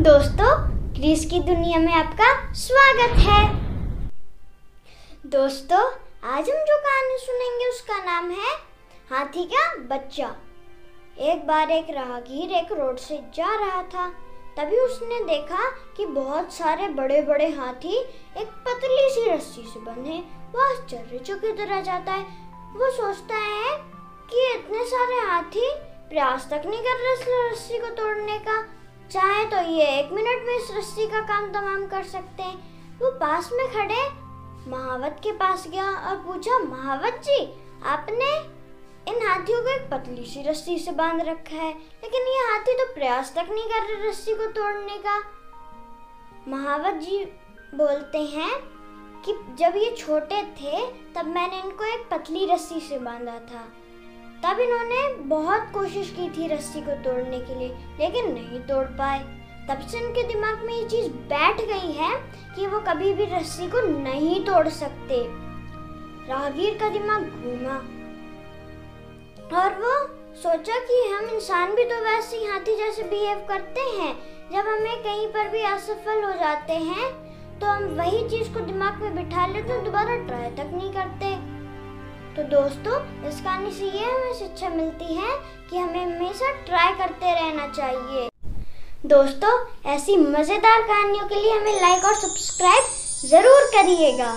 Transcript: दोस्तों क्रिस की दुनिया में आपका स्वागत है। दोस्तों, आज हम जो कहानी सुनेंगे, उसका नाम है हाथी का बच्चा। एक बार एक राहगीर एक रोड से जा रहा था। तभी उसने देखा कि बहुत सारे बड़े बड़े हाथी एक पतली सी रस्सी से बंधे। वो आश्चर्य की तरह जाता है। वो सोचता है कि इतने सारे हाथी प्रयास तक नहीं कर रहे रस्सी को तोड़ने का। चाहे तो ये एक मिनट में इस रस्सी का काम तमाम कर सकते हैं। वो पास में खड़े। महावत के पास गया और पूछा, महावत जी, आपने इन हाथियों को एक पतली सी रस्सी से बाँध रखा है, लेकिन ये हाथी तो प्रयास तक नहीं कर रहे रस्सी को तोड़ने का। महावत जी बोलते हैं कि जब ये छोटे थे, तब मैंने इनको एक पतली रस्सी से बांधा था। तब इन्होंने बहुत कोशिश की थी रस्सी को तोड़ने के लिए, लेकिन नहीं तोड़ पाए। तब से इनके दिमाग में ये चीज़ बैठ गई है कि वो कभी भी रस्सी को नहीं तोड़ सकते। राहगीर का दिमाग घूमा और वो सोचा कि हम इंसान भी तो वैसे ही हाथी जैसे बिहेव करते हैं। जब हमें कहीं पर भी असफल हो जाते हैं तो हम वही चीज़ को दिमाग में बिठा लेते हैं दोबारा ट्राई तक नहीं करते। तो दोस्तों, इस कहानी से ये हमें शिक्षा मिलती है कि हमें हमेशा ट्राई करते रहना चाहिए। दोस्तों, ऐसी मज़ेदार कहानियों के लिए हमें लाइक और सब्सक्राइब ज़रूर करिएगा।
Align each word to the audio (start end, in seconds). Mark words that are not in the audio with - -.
दोस्तों 0.00 0.52
क्रिस 0.94 1.24
की 1.24 1.38
दुनिया 1.40 1.78
में 1.78 1.92
आपका 1.92 2.52
स्वागत 2.52 3.10
है। 3.18 3.54
दोस्तों, 5.26 5.82
आज 6.24 6.50
हम 6.50 6.56
जो 6.56 6.78
कहानी 6.78 7.18
सुनेंगे, 7.18 7.68
उसका 7.68 8.04
नाम 8.04 8.30
है 8.30 8.54
हाथी 9.10 9.44
का 9.44 9.76
बच्चा। 9.76 10.36
एक 11.18 11.46
बार 11.46 11.70
एक 11.70 11.86
राहगीर 11.90 12.50
एक 12.52 12.72
रोड 12.72 12.96
से 12.96 13.20
जा 13.34 13.54
रहा 13.54 13.82
था। 13.82 14.08
तभी 14.56 14.76
उसने 14.76 15.24
देखा 15.24 15.70
कि 15.96 16.06
बहुत 16.06 16.52
सारे 16.52 16.88
बड़े 16.88 17.22
बड़े 17.22 17.48
हाथी 17.50 17.96
एक 18.36 18.48
पतली 18.68 19.10
सी 19.10 19.30
रस्सी 19.30 19.62
से 19.62 19.80
बंधे। 19.80 20.18
वो 20.52 20.72
आश्चर्य 20.72 21.18
की 21.18 21.52
तरह 21.52 21.80
जाता 21.80 22.12
है। 22.12 22.22
वो 22.76 22.90
सोचता 22.90 23.36
है 23.36 23.78
कि 24.30 24.52
इतने 24.54 24.84
सारे 24.84 25.20
हाथी 25.26 25.70
प्रयास 26.08 26.48
तक 26.50 26.62
नहीं 26.66 26.82
कर 26.82 26.98
रहे 26.98 27.50
रस्सी 27.50 27.78
को 27.78 27.86
तोड़ने 27.86 28.38
का। 28.38 28.79
चाहे 29.12 29.44
तो 29.44 29.60
ये 29.70 29.86
एक 29.98 30.12
मिनट 30.12 30.46
में 30.46 30.56
इस 30.56 30.70
रस्सी 30.70 31.06
का 31.06 31.20
काम 31.20 31.50
तमाम 31.52 31.86
कर 31.86 32.02
सकते 32.02 32.42
हैं। 32.42 32.98
वो 32.98 33.10
पास 33.10 33.50
में 33.52 33.66
खड़े। 33.68 34.02
महावत 34.70 35.20
के 35.22 35.32
पास 35.32 35.66
गया 35.68 35.90
और 35.90 36.16
पूछा, 36.16 36.58
महावत 36.58 37.20
जी, 37.24 37.38
आपने 37.84 38.30
इन 39.08 39.26
हाथियों 39.26 39.62
को 39.62 39.68
एक 39.68 39.90
पतली 39.90 40.24
सी 40.24 40.42
रस्सी 40.42 40.78
से 40.78 40.90
बाँध 40.92 41.22
रखा 41.22 41.56
है, 41.56 41.72
लेकिन 41.72 42.28
ये 42.28 42.46
हाथी 42.46 42.72
तो 42.72 42.92
प्रयास 42.94 43.32
तक 43.34 43.46
नहीं 43.50 43.64
कर 43.64 43.86
रहे 43.86 44.08
रस्सी 44.08 44.34
को 44.34 44.46
तोड़ने 44.50 44.98
का। 44.98 45.18
महावत 46.48 46.94
जी 46.94 47.24
बोलते 47.74 48.18
हैं 48.18 48.50
कि 49.24 49.32
जब 49.58 49.76
ये 49.76 49.94
छोटे 49.98 50.42
थे, 50.56 50.86
तब 51.14 51.26
मैंने 51.26 51.60
इनको 51.60 51.84
एक 51.84 52.08
पतली 52.10 52.46
रस्सी 52.46 52.80
से 52.80 52.98
बांधा 52.98 53.38
था। 53.46 53.64
तब 54.44 54.60
इन्होंने 54.60 55.02
बहुत 55.28 55.70
कोशिश 55.74 56.10
की 56.10 56.28
थी 56.30 56.46
रस्सी 56.48 56.80
को 56.80 56.92
तोड़ने 57.02 57.38
के 57.40 57.54
लिए, 57.54 57.68
लेकिन 58.00 58.32
नहीं 58.34 58.60
तोड़ 58.68 58.84
पाए। 58.98 59.18
तब 59.68 59.86
से 59.88 59.98
इनके 59.98 60.22
दिमाग 60.28 60.62
में 60.64 60.72
ये 60.74 60.84
चीज़ 60.88 61.08
बैठ 61.28 61.60
गई 61.62 61.92
है 61.94 62.14
कि 62.56 62.66
वो 62.66 62.78
कभी 62.80 63.12
भी 63.14 63.24
रस्सी 63.32 63.68
को 63.68 63.80
नहीं 63.88 64.44
तोड़ 64.44 64.68
सकते। 64.70 65.22
राहगीर 66.28 66.78
का 66.80 66.88
दिमाग 66.88 67.22
घूमा 67.22 67.76
और 69.58 69.74
वो 69.74 69.94
सोचा 70.36 70.78
कि 70.80 70.96
हम 71.12 71.28
इंसान 71.28 71.74
भी 71.74 71.84
तो 71.84 71.96
वैसे 72.02 72.36
ही 72.36 72.46
हाथी 72.46 72.76
जैसे 72.76 73.02
बिहेव 73.04 73.44
करते 73.48 73.80
हैं। 73.92 74.12
जब 74.52 74.68
हमें 74.68 75.02
कहीं 75.02 75.26
पर 75.28 75.48
भी 75.48 75.62
असफल 75.64 76.24
हो 76.24 76.32
जाते 76.38 76.72
हैं 76.74 77.08
तो 77.60 77.66
हम 77.66 77.84
वही 77.96 78.28
चीज़ 78.28 78.52
को 78.54 78.60
दिमाग 78.62 79.02
में 79.02 79.16
बिठा 79.16 79.46
लेते 79.46 79.72
हैं 79.72 79.84
दोबारा 79.84 80.16
ट्राई 80.26 80.50
तक 80.50 80.70
नहीं 80.74 80.92
करते। 80.92 81.29
तो 82.40 82.46
दोस्तों, 82.50 82.98
इस 83.28 83.40
कहानी 83.40 83.70
से 83.70 83.84
ये 83.86 84.04
हमें 84.04 84.34
शिक्षा 84.34 84.68
मिलती 84.68 85.14
है 85.14 85.32
कि 85.70 85.76
हमें 85.76 86.04
हमेशा 86.04 86.50
ट्राई 86.66 86.92
करते 86.98 87.32
रहना 87.32 87.66
चाहिए। 87.68 88.28
दोस्तों, 89.06 89.50
ऐसी 89.94 90.16
मज़ेदार 90.16 90.82
कहानियों 90.82 91.26
के 91.28 91.34
लिए 91.34 91.50
हमें 91.52 91.80
लाइक 91.80 92.04
और 92.04 92.14
सब्सक्राइब 92.14 92.84
ज़रूर 93.30 93.66
करिएगा। 93.74 94.32